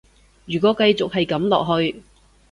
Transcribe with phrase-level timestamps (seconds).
[0.47, 2.01] 如果繼續係噉落去